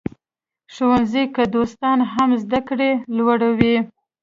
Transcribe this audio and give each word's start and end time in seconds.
ښوونځي 0.73 1.23
کې 1.33 1.43
دوستان 1.55 1.97
هم 2.13 2.29
زده 2.43 2.59
کړه 2.67 2.89
لوړوي. 3.17 3.75